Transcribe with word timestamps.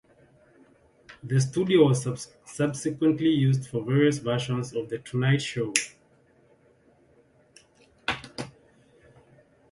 The 1.21 1.39
studio 1.39 1.83
was 1.83 2.07
subsequently 2.47 3.27
used 3.29 3.67
for 3.67 3.85
various 3.85 4.17
versions 4.17 4.73
of 4.73 4.89
"The 4.89 4.97
Tonight 4.97 5.43
Show". 5.43 5.73